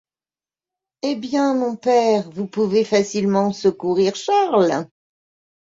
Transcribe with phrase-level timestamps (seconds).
[1.03, 1.13] Eh!
[1.13, 4.87] bien, mon père, vous pouvez facilement secourir Charles.